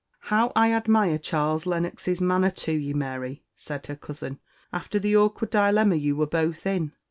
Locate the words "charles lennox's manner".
1.19-2.49